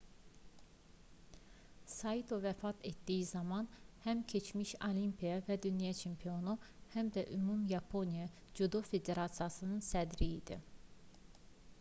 [1.95, 3.67] saito vəfat etdiyi zaman
[4.05, 6.57] həm keçmiş olimpiya və dünya çempionu
[6.95, 8.27] həm də ümumyaponiya
[8.61, 10.59] cüdo federasiyasının sədri idi